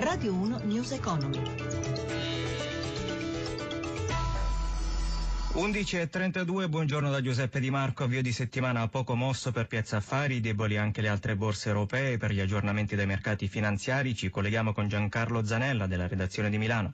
Radio 0.00 0.32
1 0.32 0.60
News 0.62 0.92
Economy. 0.92 1.40
11.32, 5.54 6.68
buongiorno 6.68 7.10
da 7.10 7.20
Giuseppe 7.20 7.58
Di 7.58 7.68
Marco, 7.68 8.04
avvio 8.04 8.22
di 8.22 8.30
settimana 8.30 8.86
poco 8.86 9.16
mosso 9.16 9.50
per 9.50 9.66
Piazza 9.66 9.96
Affari, 9.96 10.38
deboli 10.38 10.76
anche 10.76 11.00
le 11.00 11.08
altre 11.08 11.34
borse 11.34 11.70
europee 11.70 12.16
per 12.16 12.30
gli 12.30 12.38
aggiornamenti 12.38 12.94
dei 12.94 13.06
mercati 13.06 13.48
finanziari. 13.48 14.14
Ci 14.14 14.30
colleghiamo 14.30 14.72
con 14.72 14.86
Giancarlo 14.86 15.44
Zanella 15.44 15.88
della 15.88 16.06
redazione 16.06 16.48
di 16.48 16.58
Milano. 16.58 16.92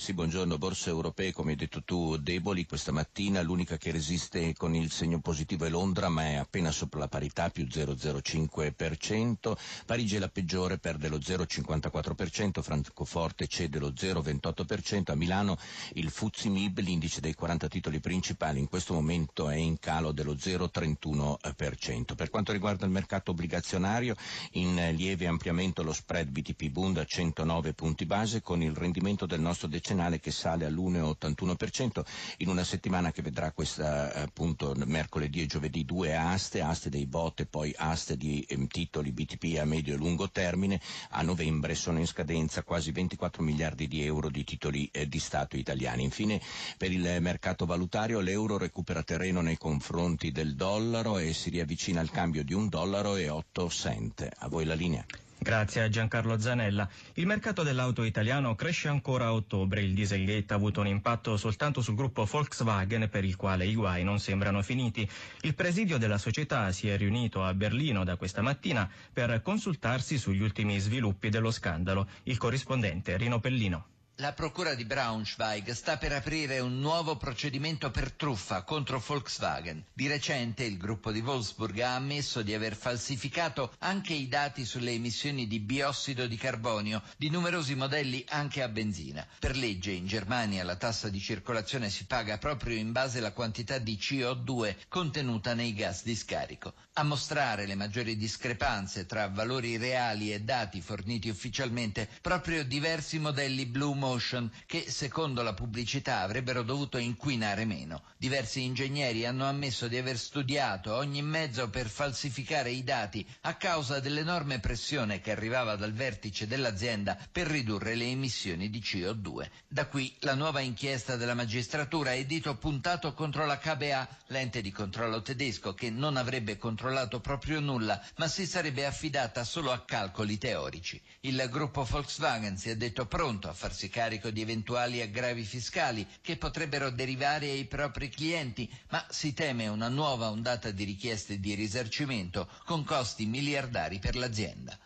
Sì, 0.00 0.14
buongiorno. 0.14 0.56
Borse 0.56 0.88
europee, 0.88 1.30
come 1.30 1.50
hai 1.50 1.56
detto 1.58 1.82
tu, 1.82 2.16
deboli 2.16 2.64
questa 2.64 2.90
mattina. 2.90 3.42
L'unica 3.42 3.76
che 3.76 3.90
resiste 3.90 4.54
con 4.54 4.74
il 4.74 4.90
segno 4.90 5.20
positivo 5.20 5.66
è 5.66 5.68
Londra, 5.68 6.08
ma 6.08 6.22
è 6.22 6.34
appena 6.36 6.70
sopra 6.70 7.00
la 7.00 7.06
parità, 7.08 7.50
più 7.50 7.64
0,05%. 7.66 9.54
Parigi 9.84 10.16
è 10.16 10.18
la 10.18 10.30
peggiore, 10.30 10.78
perde 10.78 11.08
lo 11.08 11.18
0,54%. 11.18 12.62
Francoforte 12.62 13.46
cede 13.46 13.78
lo 13.78 13.90
0,28%. 13.90 15.10
A 15.10 15.14
Milano 15.16 15.58
il 15.92 16.08
Fuzzi 16.08 16.48
Mib, 16.48 16.78
l'indice 16.78 17.20
dei 17.20 17.34
40 17.34 17.68
titoli 17.68 18.00
principali, 18.00 18.58
in 18.58 18.68
questo 18.70 18.94
momento 18.94 19.50
è 19.50 19.56
in 19.56 19.78
calo 19.78 20.12
dello 20.12 20.32
0,31%. 20.32 22.14
Per 22.16 22.30
quanto 22.30 22.52
riguarda 22.52 22.86
il 22.86 22.90
mercato 22.90 23.32
obbligazionario, 23.32 24.16
in 24.52 24.76
lieve 24.96 25.26
ampliamento 25.26 25.82
lo 25.82 25.92
spread 25.92 26.30
BTP 26.30 26.70
Bund 26.70 26.96
a 26.96 27.04
109 27.04 27.74
punti 27.74 28.06
base, 28.06 28.40
con 28.40 28.62
il 28.62 28.74
rendimento 28.74 29.26
del 29.26 29.40
nostro 29.40 29.68
decennale 29.68 29.88
decennale 29.90 30.20
che 30.20 30.30
sale 30.30 30.66
all'1,81% 30.66 32.02
in 32.38 32.48
una 32.48 32.62
settimana 32.64 33.10
che 33.10 33.22
vedrà 33.22 33.50
questa 33.50 34.12
appunto 34.14 34.74
mercoledì 34.86 35.42
e 35.42 35.46
giovedì 35.46 35.84
due 35.84 36.14
aste, 36.14 36.60
aste 36.60 36.90
dei 36.90 37.06
bot 37.06 37.40
e 37.40 37.46
poi 37.46 37.74
aste 37.76 38.16
di 38.16 38.40
eh, 38.42 38.66
titoli 38.68 39.10
BTP 39.10 39.58
a 39.58 39.64
medio 39.64 39.94
e 39.94 39.96
lungo 39.96 40.30
termine. 40.30 40.80
A 41.10 41.22
novembre 41.22 41.74
sono 41.74 41.98
in 41.98 42.06
scadenza 42.06 42.62
quasi 42.62 42.92
24 42.92 43.42
miliardi 43.42 43.88
di 43.88 44.04
euro 44.04 44.30
di 44.30 44.44
titoli 44.44 44.88
eh, 44.92 45.08
di 45.08 45.18
Stato 45.18 45.56
italiani. 45.56 46.04
Infine 46.04 46.40
per 46.76 46.92
il 46.92 47.18
mercato 47.20 47.66
valutario 47.66 48.20
l'euro 48.20 48.58
recupera 48.58 49.02
terreno 49.02 49.40
nei 49.40 49.58
confronti 49.58 50.30
del 50.30 50.54
dollaro 50.54 51.18
e 51.18 51.32
si 51.32 51.50
riavvicina 51.50 52.00
al 52.00 52.10
cambio 52.10 52.44
di 52.44 52.54
un 52.54 52.68
dollaro 52.68 53.16
e 53.16 53.28
8 53.28 53.68
cent. 53.68 54.28
A 54.38 54.48
voi 54.48 54.64
la 54.64 54.74
linea. 54.74 55.04
Grazie 55.42 55.80
a 55.80 55.88
Giancarlo 55.88 56.38
Zanella. 56.38 56.86
Il 57.14 57.24
mercato 57.24 57.62
dell'auto 57.62 58.02
italiano 58.02 58.54
cresce 58.54 58.88
ancora 58.88 59.24
a 59.24 59.32
ottobre. 59.32 59.80
Il 59.80 59.94
Dieselgate 59.94 60.52
ha 60.52 60.56
avuto 60.56 60.80
un 60.80 60.86
impatto 60.86 61.38
soltanto 61.38 61.80
sul 61.80 61.94
gruppo 61.94 62.26
Volkswagen 62.26 63.08
per 63.08 63.24
il 63.24 63.36
quale 63.36 63.64
i 63.64 63.74
guai 63.74 64.04
non 64.04 64.20
sembrano 64.20 64.60
finiti. 64.60 65.08
Il 65.40 65.54
presidio 65.54 65.96
della 65.96 66.18
società 66.18 66.70
si 66.72 66.88
è 66.88 66.96
riunito 66.98 67.42
a 67.42 67.54
Berlino 67.54 68.04
da 68.04 68.16
questa 68.16 68.42
mattina 68.42 68.86
per 69.10 69.40
consultarsi 69.40 70.18
sugli 70.18 70.42
ultimi 70.42 70.78
sviluppi 70.78 71.30
dello 71.30 71.50
scandalo. 71.50 72.06
Il 72.24 72.36
corrispondente 72.36 73.16
Rino 73.16 73.40
Pellino. 73.40 73.99
La 74.20 74.34
Procura 74.34 74.74
di 74.74 74.84
Braunschweig 74.84 75.70
sta 75.70 75.96
per 75.96 76.12
aprire 76.12 76.58
un 76.58 76.78
nuovo 76.78 77.16
procedimento 77.16 77.90
per 77.90 78.12
truffa 78.12 78.64
contro 78.64 79.02
Volkswagen. 79.04 79.82
Di 79.94 80.08
recente 80.08 80.62
il 80.62 80.76
gruppo 80.76 81.10
di 81.10 81.20
Wolfsburg 81.20 81.78
ha 81.80 81.94
ammesso 81.94 82.42
di 82.42 82.52
aver 82.52 82.76
falsificato 82.76 83.72
anche 83.78 84.12
i 84.12 84.28
dati 84.28 84.66
sulle 84.66 84.90
emissioni 84.92 85.46
di 85.46 85.58
biossido 85.58 86.26
di 86.26 86.36
carbonio 86.36 87.00
di 87.16 87.30
numerosi 87.30 87.74
modelli 87.74 88.22
anche 88.28 88.62
a 88.62 88.68
benzina. 88.68 89.26
Per 89.38 89.56
legge 89.56 89.92
in 89.92 90.06
Germania 90.06 90.64
la 90.64 90.76
tassa 90.76 91.08
di 91.08 91.18
circolazione 91.18 91.88
si 91.88 92.04
paga 92.04 92.36
proprio 92.36 92.76
in 92.76 92.92
base 92.92 93.20
alla 93.20 93.32
quantità 93.32 93.78
di 93.78 93.96
CO2 93.98 94.76
contenuta 94.88 95.54
nei 95.54 95.72
gas 95.72 96.04
di 96.04 96.14
scarico. 96.14 96.74
A 96.92 97.04
mostrare 97.04 97.64
le 97.64 97.74
maggiori 97.74 98.18
discrepanze 98.18 99.06
tra 99.06 99.28
valori 99.28 99.78
reali 99.78 100.30
e 100.30 100.42
dati 100.42 100.82
forniti 100.82 101.30
ufficialmente 101.30 102.06
proprio 102.20 102.62
diversi 102.64 103.18
modelli 103.18 103.64
Blue 103.64 103.94
Motion 104.10 104.50
che, 104.66 104.90
secondo 104.90 105.40
la 105.42 105.54
pubblicità, 105.54 106.22
avrebbero 106.22 106.64
dovuto 106.64 106.98
inquinare 106.98 107.64
meno. 107.64 108.02
Diversi 108.16 108.64
ingegneri 108.64 109.24
hanno 109.24 109.46
ammesso 109.46 109.86
di 109.86 109.96
aver 109.96 110.18
studiato 110.18 110.96
ogni 110.96 111.22
mezzo 111.22 111.70
per 111.70 111.88
falsificare 111.88 112.70
i 112.70 112.82
dati 112.82 113.24
a 113.42 113.54
causa 113.54 114.00
dell'enorme 114.00 114.58
pressione 114.58 115.20
che 115.20 115.30
arrivava 115.30 115.76
dal 115.76 115.92
vertice 115.92 116.48
dell'azienda 116.48 117.16
per 117.30 117.46
ridurre 117.46 117.94
le 117.94 118.06
emissioni 118.06 118.68
di 118.68 118.80
CO2. 118.80 119.48
Da 119.68 119.86
qui 119.86 120.12
la 120.20 120.34
nuova 120.34 120.58
inchiesta 120.58 121.14
della 121.14 121.34
magistratura 121.34 122.12
e 122.12 122.26
dito 122.26 122.56
puntato 122.56 123.14
contro 123.14 123.46
la 123.46 123.58
KBA, 123.58 124.08
l'ente 124.28 124.60
di 124.60 124.72
controllo 124.72 125.22
tedesco 125.22 125.72
che 125.72 125.88
non 125.90 126.16
avrebbe 126.16 126.56
controllato 126.58 127.20
proprio 127.20 127.60
nulla, 127.60 128.02
ma 128.16 128.26
si 128.26 128.44
sarebbe 128.44 128.86
affidata 128.86 129.44
solo 129.44 129.70
a 129.70 129.84
calcoli 129.84 130.36
teorici. 130.36 131.00
Il 131.20 131.46
gruppo 131.48 131.84
Volkswagen 131.84 132.56
si 132.56 132.70
è 132.70 132.76
detto 132.76 133.06
pronto 133.06 133.48
a 133.48 133.52
farsi 133.52 133.88
carico 133.88 133.98
di 134.08 134.40
eventuali 134.40 135.02
aggravi 135.02 135.44
fiscali 135.44 136.06
che 136.22 136.38
potrebbero 136.38 136.88
derivare 136.90 137.50
ai 137.50 137.66
propri 137.66 138.08
clienti, 138.08 138.70
ma 138.88 139.04
si 139.10 139.34
teme 139.34 139.68
una 139.68 139.88
nuova 139.88 140.30
ondata 140.30 140.70
di 140.70 140.84
richieste 140.84 141.38
di 141.38 141.54
risarcimento 141.54 142.48
con 142.64 142.82
costi 142.82 143.26
miliardari 143.26 143.98
per 143.98 144.16
l'azienda. 144.16 144.78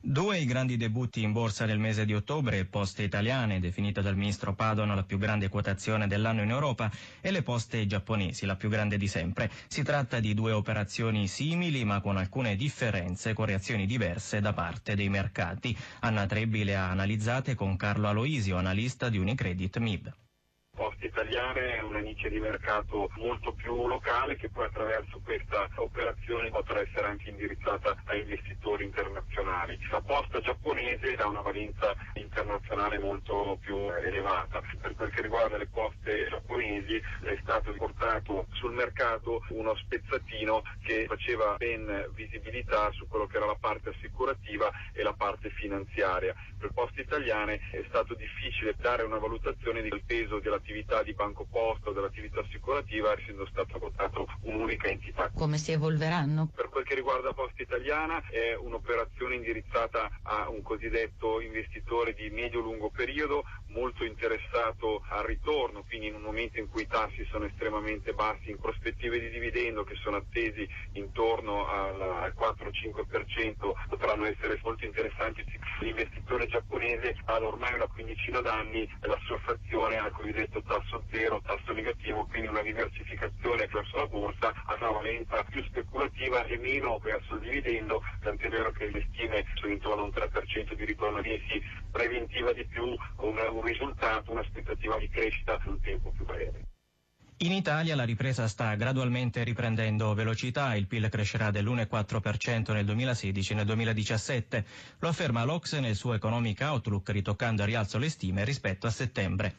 Due 0.00 0.38
i 0.38 0.44
grandi 0.44 0.76
debutti 0.76 1.22
in 1.22 1.32
borsa 1.32 1.66
nel 1.66 1.80
mese 1.80 2.04
di 2.04 2.14
ottobre, 2.14 2.64
Poste 2.64 3.02
Italiane, 3.02 3.58
definita 3.58 4.00
dal 4.00 4.16
ministro 4.16 4.54
Padono 4.54 4.94
la 4.94 5.02
più 5.02 5.18
grande 5.18 5.48
quotazione 5.48 6.06
dell'anno 6.06 6.42
in 6.42 6.50
Europa, 6.50 6.88
e 7.20 7.32
le 7.32 7.42
Poste 7.42 7.84
giapponesi, 7.84 8.46
la 8.46 8.54
più 8.54 8.68
grande 8.68 8.96
di 8.96 9.08
sempre. 9.08 9.50
Si 9.66 9.82
tratta 9.82 10.20
di 10.20 10.34
due 10.34 10.52
operazioni 10.52 11.26
simili 11.26 11.84
ma 11.84 12.00
con 12.00 12.16
alcune 12.16 12.54
differenze, 12.54 13.34
con 13.34 13.46
reazioni 13.46 13.86
diverse 13.86 14.40
da 14.40 14.52
parte 14.52 14.94
dei 14.94 15.08
mercati. 15.08 15.76
Anna 16.00 16.26
Trebbi 16.26 16.62
le 16.62 16.76
ha 16.76 16.90
analizzate 16.90 17.56
con 17.56 17.76
Carlo 17.76 18.06
Aloisio, 18.06 18.56
analista 18.56 19.08
di 19.08 19.18
Unicredit 19.18 19.78
MIB. 19.78 20.14
Poste 20.78 21.06
Italiane 21.06 21.78
è 21.78 21.82
una 21.82 21.98
nicchia 21.98 22.30
di 22.30 22.38
mercato 22.38 23.10
molto 23.16 23.52
più 23.52 23.88
locale 23.88 24.36
che 24.36 24.48
poi 24.48 24.66
attraverso 24.66 25.20
questa 25.24 25.68
operazione 25.74 26.50
potrà 26.50 26.80
essere 26.80 27.08
anche 27.08 27.30
indirizzata 27.30 28.00
a 28.04 28.14
investitori 28.14 28.84
internazionali. 28.84 29.07
La 29.90 30.00
posta 30.00 30.40
giapponese 30.40 31.16
ha 31.16 31.26
una 31.26 31.40
valenza 31.40 31.92
internazionale 32.14 32.96
molto 33.00 33.58
più 33.60 33.76
elevata. 33.90 34.62
Per 34.80 34.94
quel 34.94 35.10
che 35.10 35.22
riguarda 35.22 35.56
le 35.56 35.66
poste 35.66 36.28
giapponesi 36.28 36.94
è 36.94 37.36
stato 37.42 37.72
portato 37.72 38.46
sul 38.52 38.72
mercato 38.72 39.44
uno 39.48 39.74
spezzatino 39.74 40.62
che 40.80 41.06
faceva 41.08 41.56
ben 41.56 42.08
visibilità 42.14 42.92
su 42.92 43.08
quello 43.08 43.26
che 43.26 43.36
era 43.36 43.46
la 43.46 43.56
parte 43.58 43.88
assicurativa 43.88 44.70
e 44.92 45.02
la 45.02 45.12
parte 45.12 45.50
finanziaria. 45.50 46.34
Per 46.56 46.70
poste 46.72 47.00
italiane 47.00 47.58
è 47.72 47.84
stato 47.88 48.14
difficile 48.14 48.76
dare 48.78 49.02
una 49.02 49.18
valutazione 49.18 49.82
del 49.82 50.02
peso 50.06 50.38
dell'attività 50.38 51.02
di 51.02 51.14
banco 51.14 51.46
posto, 51.50 51.90
dell'attività 51.90 52.40
assicurativa, 52.40 53.12
essendo 53.12 53.44
stata 53.46 53.76
votata 53.76 54.22
un'unica 54.42 54.86
entità. 54.86 55.30
Come 55.34 55.58
si 55.58 55.72
evolveranno? 55.72 56.48
Per 56.54 56.67
riguarda 56.98 57.32
Posta 57.32 57.62
Italiana 57.62 58.20
è 58.28 58.56
un'operazione 58.56 59.36
indirizzata 59.36 60.10
a 60.22 60.48
un 60.48 60.62
cosiddetto 60.62 61.40
investitore 61.40 62.12
di 62.12 62.28
medio-lungo 62.30 62.90
periodo 62.90 63.44
molto 63.68 64.04
interessato 64.04 65.04
al 65.08 65.24
ritorno, 65.24 65.84
quindi 65.86 66.08
in 66.08 66.14
un 66.14 66.22
momento 66.22 66.58
in 66.58 66.68
cui 66.68 66.82
i 66.82 66.86
tassi 66.88 67.24
sono 67.30 67.44
estremamente 67.44 68.14
bassi, 68.14 68.50
in 68.50 68.58
prospettive 68.58 69.20
di 69.20 69.30
dividendo 69.30 69.84
che 69.84 69.94
sono 70.02 70.16
attesi 70.16 70.68
intorno 70.94 71.68
al 71.68 72.34
4-5% 72.36 73.72
potranno 73.88 74.26
essere 74.26 74.58
molto 74.64 74.84
interessanti. 74.84 75.44
L'investitore 75.80 76.46
giapponese 76.46 77.14
ha 77.26 77.36
ormai 77.40 77.74
una 77.74 77.86
quindicina 77.86 78.40
d'anni 78.40 78.90
la 79.02 79.18
sua 79.24 79.38
fazione 79.38 79.98
al 79.98 80.10
cosiddetto 80.10 80.62
tasso 80.62 81.04
zero, 81.12 81.40
tasso 81.44 81.72
negativo, 81.72 82.26
quindi 82.26 82.48
una 82.48 82.62
diversificazione 82.62 83.66
verso 83.66 83.96
la 83.96 84.06
borsa 84.06 84.52
a 84.66 84.74
una 84.80 84.90
valenza 84.90 85.44
più 85.44 85.62
speculativa 85.62 86.44
e 86.46 86.58
meno 86.58 86.87
verso 86.96 87.34
il 87.34 87.40
dividendo, 87.40 88.02
tant'è 88.22 88.48
vero 88.48 88.72
che 88.72 88.88
le 88.90 89.06
stime 89.12 89.44
sono 89.54 89.72
intorno 89.72 90.02
a 90.02 90.04
un 90.04 90.12
3% 90.14 90.72
di 90.72 90.84
ritorno 90.86 91.20
mesi 91.20 91.62
preventiva 91.90 92.54
di 92.54 92.64
più, 92.64 92.84
un, 92.84 93.36
un 93.52 93.62
risultato, 93.62 94.32
un'aspettativa 94.32 94.96
di 94.96 95.08
crescita 95.10 95.60
sul 95.62 95.78
tempo 95.82 96.10
più 96.10 96.24
breve. 96.24 96.64
In 97.40 97.52
Italia 97.52 97.94
la 97.94 98.02
ripresa 98.02 98.48
sta 98.48 98.74
gradualmente 98.74 99.44
riprendendo 99.44 100.12
velocità, 100.12 100.74
il 100.74 100.88
PIL 100.88 101.08
crescerà 101.08 101.52
dell'1,4% 101.52 102.72
nel 102.72 102.84
2016 102.84 103.52
e 103.52 103.54
nel 103.54 103.64
2017. 103.64 104.64
Lo 104.98 105.08
afferma 105.08 105.44
l'Ox 105.44 105.78
nel 105.78 105.94
suo 105.94 106.14
Economic 106.14 106.60
Outlook, 106.62 107.10
ritoccando 107.10 107.62
a 107.62 107.66
rialzo 107.66 107.98
le 107.98 108.08
stime 108.08 108.44
rispetto 108.44 108.88
a 108.88 108.90
settembre. 108.90 109.54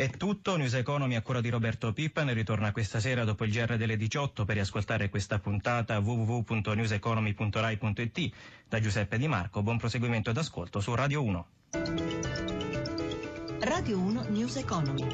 È 0.00 0.08
tutto, 0.08 0.56
News 0.56 0.72
Economy 0.72 1.14
a 1.14 1.20
cura 1.20 1.42
di 1.42 1.50
Roberto 1.50 1.92
Pippa 1.92 2.24
ne 2.24 2.32
ritorna 2.32 2.72
questa 2.72 3.00
sera 3.00 3.24
dopo 3.24 3.44
il 3.44 3.52
GR 3.52 3.76
delle 3.76 3.98
18 3.98 4.46
per 4.46 4.54
riascoltare 4.54 5.10
questa 5.10 5.38
puntata 5.40 5.98
www.newseconomy.rai.it 5.98 8.30
da 8.66 8.80
Giuseppe 8.80 9.18
Di 9.18 9.28
Marco. 9.28 9.62
Buon 9.62 9.76
proseguimento 9.76 10.32
d'ascolto 10.32 10.80
su 10.80 10.94
Radio 10.94 11.22
1. 11.22 11.46
Radio 13.60 13.98
1 13.98 14.24
News 14.30 14.56
Economy. 14.56 15.06